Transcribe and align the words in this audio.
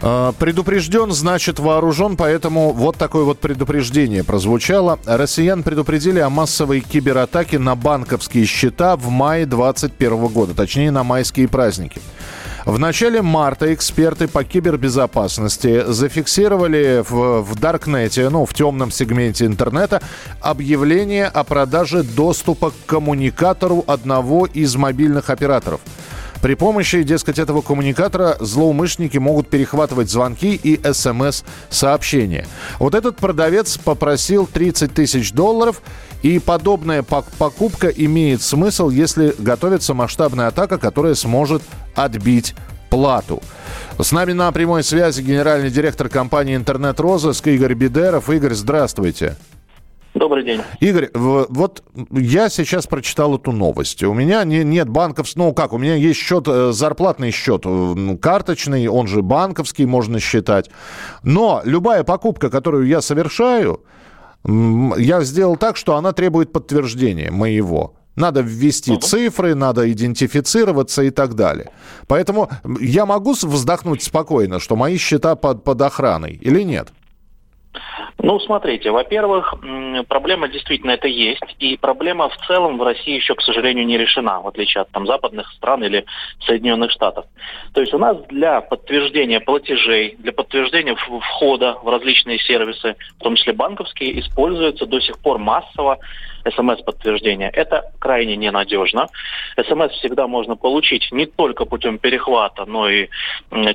Предупрежден, 0.00 1.10
значит 1.12 1.58
вооружен, 1.58 2.16
поэтому 2.16 2.72
вот 2.72 2.96
такое 2.96 3.24
вот 3.24 3.38
предупреждение 3.38 4.24
прозвучало. 4.24 4.98
Россиян 5.06 5.62
предупредили 5.62 6.18
о 6.20 6.28
массовой 6.28 6.80
кибератаке 6.80 7.58
на 7.58 7.74
банковские 7.74 8.44
счета 8.44 8.96
в 8.96 9.08
мае 9.08 9.46
2021 9.46 10.26
года, 10.26 10.54
точнее 10.54 10.90
на 10.90 11.02
майские 11.02 11.48
праздники. 11.48 12.00
В 12.66 12.80
начале 12.80 13.22
марта 13.22 13.72
эксперты 13.72 14.26
по 14.26 14.42
кибербезопасности 14.42 15.84
зафиксировали 15.86 17.04
в, 17.08 17.42
в 17.42 17.58
Даркнете, 17.58 18.28
ну, 18.28 18.44
в 18.44 18.52
темном 18.52 18.90
сегменте 18.90 19.46
интернета, 19.46 20.02
объявление 20.40 21.26
о 21.26 21.44
продаже 21.44 22.02
доступа 22.02 22.72
к 22.72 22.74
коммуникатору 22.86 23.84
одного 23.86 24.46
из 24.46 24.74
мобильных 24.74 25.30
операторов– 25.30 25.80
при 26.42 26.54
помощи, 26.54 27.02
дескать, 27.02 27.38
этого 27.38 27.62
коммуникатора 27.62 28.36
злоумышленники 28.40 29.18
могут 29.18 29.48
перехватывать 29.48 30.10
звонки 30.10 30.54
и 30.54 30.80
смс-сообщения. 30.92 32.46
Вот 32.78 32.94
этот 32.94 33.16
продавец 33.16 33.78
попросил 33.78 34.46
30 34.46 34.94
тысяч 34.94 35.32
долларов, 35.32 35.82
и 36.22 36.38
подобная 36.38 37.02
покупка 37.02 37.88
имеет 37.88 38.42
смысл, 38.42 38.90
если 38.90 39.34
готовится 39.38 39.94
масштабная 39.94 40.48
атака, 40.48 40.78
которая 40.78 41.14
сможет 41.14 41.62
отбить 41.94 42.54
плату. 42.90 43.42
С 43.98 44.12
нами 44.12 44.32
на 44.32 44.50
прямой 44.52 44.82
связи 44.82 45.22
генеральный 45.22 45.70
директор 45.70 46.08
компании 46.08 46.56
«Интернет-розыск» 46.56 47.46
Игорь 47.46 47.74
Бедеров. 47.74 48.30
Игорь, 48.30 48.54
здравствуйте. 48.54 49.36
Добрый 50.16 50.44
день. 50.44 50.62
Игорь, 50.80 51.10
вот 51.12 51.82
я 52.10 52.48
сейчас 52.48 52.86
прочитал 52.86 53.36
эту 53.36 53.52
новость. 53.52 54.02
У 54.02 54.14
меня 54.14 54.44
не, 54.44 54.64
нет 54.64 54.88
банков, 54.88 55.28
ну 55.34 55.52
как, 55.52 55.74
у 55.74 55.78
меня 55.78 55.94
есть 55.94 56.18
счет, 56.18 56.48
э, 56.48 56.72
зарплатный 56.72 57.30
счет, 57.30 57.62
э, 57.66 58.16
карточный, 58.16 58.86
он 58.86 59.08
же 59.08 59.20
банковский, 59.20 59.84
можно 59.84 60.18
считать. 60.18 60.70
Но 61.22 61.60
любая 61.64 62.02
покупка, 62.02 62.48
которую 62.48 62.86
я 62.86 63.02
совершаю, 63.02 63.82
я 64.46 65.20
сделал 65.20 65.56
так, 65.56 65.76
что 65.76 65.96
она 65.96 66.12
требует 66.12 66.50
подтверждения 66.50 67.30
моего. 67.30 67.94
Надо 68.14 68.40
ввести 68.40 68.92
uh-huh. 68.92 69.00
цифры, 69.00 69.54
надо 69.54 69.92
идентифицироваться 69.92 71.02
и 71.02 71.10
так 71.10 71.34
далее. 71.34 71.70
Поэтому 72.06 72.50
я 72.80 73.04
могу 73.04 73.32
вздохнуть 73.32 74.02
спокойно, 74.02 74.60
что 74.60 74.76
мои 74.76 74.96
счета 74.96 75.36
под, 75.36 75.62
под 75.62 75.82
охраной 75.82 76.38
или 76.40 76.62
нет? 76.62 76.88
Ну, 78.18 78.40
смотрите, 78.40 78.90
во-первых, 78.90 79.54
проблема 80.08 80.48
действительно 80.48 80.92
это 80.92 81.06
есть, 81.06 81.44
и 81.58 81.76
проблема 81.76 82.30
в 82.30 82.36
целом 82.46 82.78
в 82.78 82.82
России 82.82 83.14
еще, 83.14 83.34
к 83.34 83.42
сожалению, 83.42 83.84
не 83.86 83.98
решена, 83.98 84.40
в 84.40 84.48
отличие 84.48 84.82
от 84.82 84.90
там, 84.90 85.06
западных 85.06 85.52
стран 85.52 85.84
или 85.84 86.06
Соединенных 86.46 86.90
Штатов. 86.90 87.26
То 87.74 87.82
есть 87.82 87.92
у 87.92 87.98
нас 87.98 88.16
для 88.28 88.62
подтверждения 88.62 89.40
платежей, 89.40 90.16
для 90.18 90.32
подтверждения 90.32 90.94
входа 90.94 91.78
в 91.82 91.88
различные 91.88 92.38
сервисы, 92.38 92.96
в 93.18 93.22
том 93.22 93.36
числе 93.36 93.52
банковские, 93.52 94.18
используется 94.20 94.86
до 94.86 94.98
сих 95.00 95.18
пор 95.18 95.38
массово 95.38 95.98
смс-подтверждение. 96.44 97.50
Это 97.50 97.92
крайне 97.98 98.36
ненадежно. 98.36 99.08
СМС 99.56 99.92
всегда 99.92 100.26
можно 100.26 100.56
получить 100.56 101.12
не 101.12 101.26
только 101.26 101.66
путем 101.66 101.98
перехвата, 101.98 102.64
но 102.64 102.88
и 102.88 103.08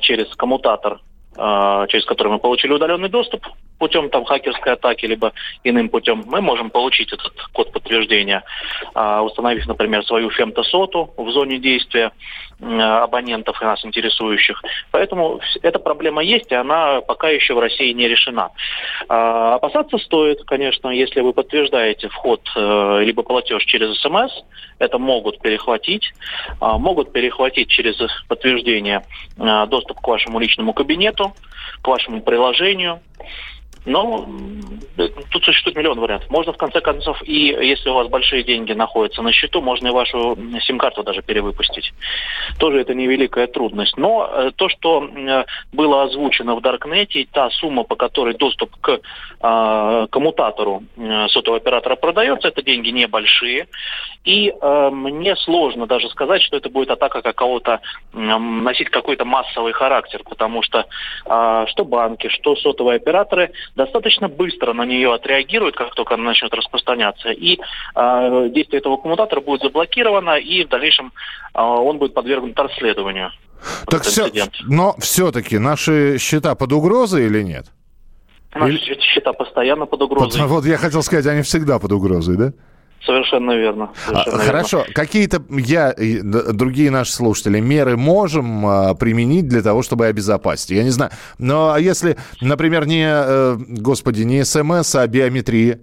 через 0.00 0.34
коммутатор 0.34 0.98
а, 1.36 1.86
через 1.86 2.04
который 2.04 2.28
мы 2.28 2.38
получили 2.38 2.72
удаленный 2.72 3.08
доступ 3.08 3.46
путем 3.82 4.10
там 4.10 4.24
хакерской 4.24 4.74
атаки, 4.74 5.06
либо 5.06 5.32
иным 5.64 5.88
путем, 5.88 6.22
мы 6.26 6.40
можем 6.40 6.70
получить 6.70 7.12
этот 7.12 7.32
код 7.52 7.72
подтверждения, 7.72 8.44
а, 8.94 9.22
установив, 9.22 9.66
например, 9.66 10.04
свою 10.04 10.30
фемтосоту 10.30 11.12
в 11.16 11.30
зоне 11.30 11.58
действия 11.58 12.12
абонентов 12.60 13.60
и 13.60 13.64
нас 13.64 13.84
интересующих. 13.84 14.62
Поэтому 14.92 15.40
эта 15.62 15.80
проблема 15.80 16.22
есть, 16.22 16.52
и 16.52 16.54
она 16.54 17.00
пока 17.00 17.28
еще 17.28 17.54
в 17.54 17.58
России 17.58 17.90
не 17.92 18.06
решена. 18.06 18.50
А, 19.08 19.56
опасаться 19.56 19.98
стоит, 19.98 20.44
конечно, 20.44 20.88
если 20.90 21.20
вы 21.20 21.32
подтверждаете 21.32 22.08
вход 22.08 22.40
э, 22.54 23.00
либо 23.02 23.24
платеж 23.24 23.64
через 23.64 24.00
СМС, 24.00 24.30
это 24.78 24.98
могут 24.98 25.40
перехватить, 25.40 26.12
могут 26.60 27.12
перехватить 27.12 27.68
через 27.68 27.96
подтверждение 28.28 29.02
доступ 29.36 30.00
к 30.00 30.08
вашему 30.08 30.38
личному 30.38 30.72
кабинету, 30.72 31.32
к 31.82 31.88
вашему 31.88 32.20
приложению. 32.22 33.00
Но 33.84 34.28
тут 35.30 35.44
существует 35.44 35.76
миллион 35.76 35.98
вариантов. 35.98 36.30
Можно, 36.30 36.52
в 36.52 36.56
конце 36.56 36.80
концов, 36.80 37.20
и 37.24 37.46
если 37.46 37.88
у 37.88 37.94
вас 37.94 38.08
большие 38.08 38.44
деньги 38.44 38.72
находятся 38.72 39.22
на 39.22 39.32
счету, 39.32 39.60
можно 39.60 39.88
и 39.88 39.90
вашу 39.90 40.38
сим-карту 40.60 41.02
даже 41.02 41.22
перевыпустить. 41.22 41.92
Тоже 42.58 42.80
это 42.80 42.94
невеликая 42.94 43.46
трудность. 43.46 43.96
Но 43.96 44.30
э, 44.30 44.50
то, 44.54 44.68
что 44.68 45.04
э, 45.04 45.44
было 45.72 46.04
озвучено 46.04 46.54
в 46.54 46.60
Даркнете, 46.60 47.26
та 47.32 47.50
сумма, 47.50 47.82
по 47.82 47.96
которой 47.96 48.34
доступ 48.34 48.76
к 48.80 49.00
э, 49.40 50.06
коммутатору 50.10 50.84
э, 50.96 51.28
сотового 51.28 51.60
оператора 51.60 51.96
продается, 51.96 52.48
это 52.48 52.62
деньги 52.62 52.90
небольшие. 52.90 53.66
И 54.24 54.50
э, 54.50 54.90
мне 54.90 55.34
сложно 55.36 55.86
даже 55.86 56.08
сказать, 56.10 56.42
что 56.42 56.56
это 56.56 56.70
будет 56.70 56.90
атака 56.90 57.22
какого-то, 57.22 57.80
э, 58.12 58.16
носить 58.18 58.90
какой-то 58.90 59.24
массовый 59.24 59.72
характер, 59.72 60.22
потому 60.28 60.62
что 60.62 60.86
э, 61.26 61.64
что 61.68 61.84
банки, 61.84 62.28
что 62.28 62.54
сотовые 62.56 62.96
операторы 62.96 63.52
достаточно 63.74 64.28
быстро 64.28 64.72
на 64.72 64.84
нее 64.84 65.12
отреагируют, 65.14 65.76
как 65.76 65.94
только 65.94 66.14
она 66.14 66.24
начнет 66.24 66.52
распространяться, 66.54 67.30
и 67.30 67.58
э, 67.94 68.48
действие 68.50 68.80
этого 68.80 68.96
коммутатора 68.96 69.40
будет 69.40 69.62
заблокировано, 69.62 70.38
и 70.38 70.64
в 70.64 70.68
дальнейшем 70.68 71.12
э, 71.54 71.60
он 71.60 71.98
будет 71.98 72.14
подвергнут 72.14 72.58
расследованию. 72.58 73.30
Так 73.86 74.02
все, 74.02 74.28
но 74.66 74.94
все-таки 74.98 75.58
наши 75.58 76.18
счета 76.18 76.54
под 76.54 76.72
угрозой 76.72 77.26
или 77.26 77.42
нет? 77.42 77.66
Наши 78.54 78.74
или... 78.74 79.00
счета 79.00 79.32
постоянно 79.32 79.86
под 79.86 80.02
угрозой. 80.02 80.46
Вот 80.46 80.64
я 80.66 80.76
хотел 80.76 81.02
сказать, 81.02 81.26
они 81.26 81.42
всегда 81.42 81.78
под 81.78 81.92
угрозой, 81.92 82.36
да? 82.36 82.52
Совершенно 83.04 83.52
верно. 83.56 83.90
Совершенно 84.06 84.36
а, 84.36 84.46
хорошо. 84.46 84.84
Какие-то 84.94 85.42
я 85.50 85.90
и 85.90 86.20
другие 86.22 86.90
наши 86.90 87.12
слушатели 87.12 87.58
меры 87.58 87.96
можем 87.96 88.64
а, 88.64 88.94
применить 88.94 89.48
для 89.48 89.62
того, 89.62 89.82
чтобы 89.82 90.06
обезопасить? 90.06 90.70
Я 90.70 90.84
не 90.84 90.90
знаю. 90.90 91.10
Но 91.38 91.76
если, 91.76 92.16
например, 92.40 92.86
не, 92.86 93.04
э, 93.04 93.56
господи, 93.56 94.22
не 94.22 94.44
СМС, 94.44 94.94
а 94.94 95.06
биометрия? 95.08 95.80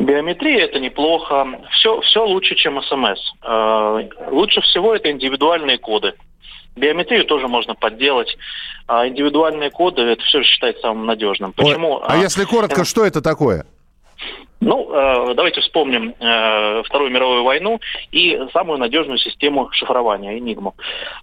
Биометрия 0.00 0.64
это 0.64 0.80
неплохо. 0.80 1.46
Все, 1.70 2.00
все 2.00 2.26
лучше, 2.26 2.56
чем 2.56 2.82
СМС. 2.82 3.20
Э, 3.44 4.08
лучше 4.30 4.60
всего 4.62 4.94
это 4.94 5.10
индивидуальные 5.10 5.78
коды. 5.78 6.14
Биометрию 6.74 7.24
тоже 7.24 7.48
можно 7.48 7.74
подделать, 7.74 8.36
а 8.86 9.08
индивидуальные 9.08 9.70
коды 9.70 10.02
это 10.02 10.22
все 10.24 10.42
считается 10.42 10.82
самым 10.82 11.06
надежным. 11.06 11.52
Почему? 11.52 11.94
Ой, 11.94 12.02
а, 12.02 12.12
а 12.12 12.16
если 12.18 12.44
коротко, 12.44 12.84
что 12.84 13.06
это 13.06 13.22
такое? 13.22 13.66
Ну, 14.60 14.90
э, 14.90 15.34
давайте 15.34 15.60
вспомним 15.60 16.14
э, 16.18 16.82
Вторую 16.84 17.10
мировую 17.10 17.44
войну 17.44 17.78
и 18.10 18.40
самую 18.52 18.78
надежную 18.78 19.18
систему 19.18 19.68
шифрования, 19.72 20.38
Enigma. 20.38 20.72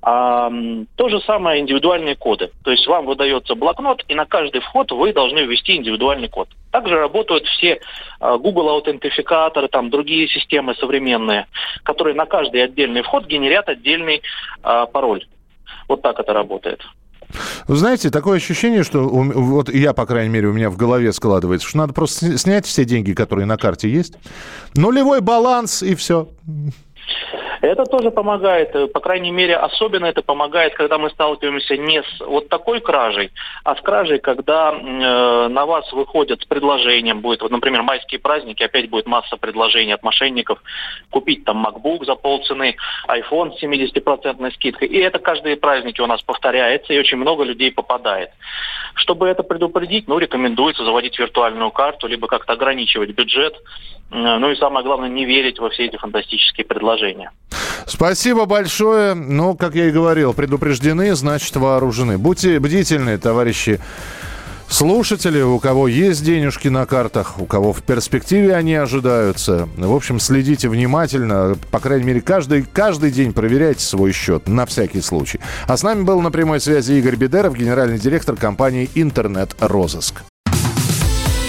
То 0.01 1.09
же 1.09 1.19
самое 1.21 1.61
индивидуальные 1.61 2.15
коды. 2.15 2.51
То 2.63 2.71
есть 2.71 2.85
вам 2.85 3.05
выдается 3.05 3.55
блокнот, 3.55 4.03
и 4.07 4.13
на 4.13 4.25
каждый 4.25 4.61
вход 4.61 4.91
вы 4.91 5.13
должны 5.13 5.39
ввести 5.39 5.75
индивидуальный 5.75 6.29
код. 6.29 6.47
Также 6.71 6.95
работают 6.95 7.45
все 7.47 7.79
э, 8.19 8.37
Google 8.37 8.69
аутентификаторы, 8.69 9.67
там 9.67 9.89
другие 9.89 10.27
системы 10.27 10.75
современные, 10.75 11.47
которые 11.83 12.15
на 12.15 12.25
каждый 12.25 12.63
отдельный 12.63 13.01
вход 13.01 13.25
генерят 13.25 13.67
отдельный 13.67 14.21
пароль. 14.61 15.25
Вот 15.87 16.01
так 16.01 16.19
это 16.19 16.33
работает. 16.33 16.81
Вы 17.67 17.75
знаете, 17.75 18.09
такое 18.09 18.37
ощущение, 18.37 18.83
что 18.83 19.07
вот 19.07 19.73
я, 19.73 19.93
по 19.93 20.05
крайней 20.05 20.29
мере, 20.29 20.47
у 20.47 20.53
меня 20.53 20.69
в 20.69 20.77
голове 20.77 21.11
складывается, 21.13 21.67
что 21.67 21.77
надо 21.77 21.93
просто 21.93 22.37
снять 22.37 22.65
все 22.65 22.85
деньги, 22.85 23.13
которые 23.13 23.45
на 23.45 23.57
карте 23.57 23.89
есть. 23.89 24.13
Нулевой 24.75 25.21
баланс 25.21 25.83
и 25.83 25.95
все. 25.95 26.29
Это 27.63 27.85
тоже 27.85 28.11
помогает, 28.11 28.75
э, 28.75 28.87
по 28.87 28.99
крайней 28.99 29.31
мере, 29.31 29.55
особенно 29.55 30.05
это 30.07 30.21
помогает, 30.21 30.73
когда 30.73 30.97
мы 30.97 31.09
сталкиваемся 31.11 31.77
не 31.77 32.03
с 32.03 32.19
вот 32.19 32.49
такой 32.49 32.81
кражей, 32.81 33.31
а 33.63 33.77
с 33.77 33.79
кражей, 33.79 34.19
когда 34.19 34.73
э, 34.73 35.47
на 35.47 35.65
вас 35.65 35.89
выходят 35.93 36.41
с 36.41 36.45
предложением, 36.45 37.21
будет, 37.21 37.41
вот, 37.41 37.51
например, 37.51 37.81
майские 37.83 38.19
праздники, 38.19 38.63
опять 38.63 38.89
будет 38.89 39.05
масса 39.05 39.37
предложений 39.37 39.93
от 39.93 40.03
мошенников, 40.03 40.61
купить 41.09 41.45
там 41.45 41.65
MacBook 41.65 42.03
за 42.03 42.15
полцены, 42.15 42.75
iPhone 43.07 43.53
с 43.53 43.63
70% 43.63 44.53
скидкой. 44.55 44.89
И 44.89 44.97
это 44.97 45.19
каждые 45.19 45.55
праздники 45.55 46.01
у 46.01 46.05
нас 46.05 46.21
повторяется, 46.21 46.91
и 46.91 46.99
очень 46.99 47.17
много 47.17 47.45
людей 47.45 47.71
попадает. 47.71 48.31
Чтобы 48.95 49.29
это 49.29 49.41
предупредить, 49.41 50.09
ну, 50.09 50.17
рекомендуется 50.17 50.83
заводить 50.83 51.17
виртуальную 51.17 51.71
карту, 51.71 52.07
либо 52.07 52.27
как-то 52.27 52.51
ограничивать 52.53 53.11
бюджет, 53.11 53.55
ну 54.11 54.51
и 54.51 54.55
самое 54.57 54.85
главное, 54.85 55.09
не 55.09 55.25
верить 55.25 55.59
во 55.59 55.69
все 55.69 55.85
эти 55.85 55.95
фантастические 55.95 56.65
предложения. 56.65 57.31
Спасибо 57.85 58.45
большое. 58.45 59.13
Ну, 59.13 59.55
как 59.55 59.75
я 59.75 59.87
и 59.87 59.91
говорил, 59.91 60.33
предупреждены, 60.33 61.15
значит 61.15 61.55
вооружены. 61.55 62.17
Будьте 62.17 62.59
бдительны, 62.59 63.17
товарищи 63.17 63.79
слушатели, 64.73 65.41
у 65.41 65.59
кого 65.59 65.87
есть 65.87 66.23
денежки 66.23 66.67
на 66.67 66.85
картах, 66.85 67.39
у 67.39 67.45
кого 67.45 67.73
в 67.73 67.83
перспективе 67.83 68.55
они 68.55 68.75
ожидаются. 68.75 69.69
В 69.77 69.93
общем, 69.93 70.19
следите 70.19 70.67
внимательно. 70.67 71.55
По 71.71 71.79
крайней 71.79 72.05
мере, 72.05 72.21
каждый, 72.21 72.63
каждый 72.63 73.11
день 73.11 73.33
проверяйте 73.33 73.85
свой 73.85 74.11
счет 74.11 74.47
на 74.47 74.65
всякий 74.65 75.01
случай. 75.01 75.39
А 75.67 75.77
с 75.77 75.83
нами 75.83 76.01
был 76.03 76.21
на 76.21 76.31
прямой 76.31 76.59
связи 76.59 76.93
Игорь 76.93 77.15
Бедеров, 77.15 77.55
генеральный 77.55 77.99
директор 77.99 78.35
компании 78.35 78.89
«Интернет-розыск». 78.95 80.23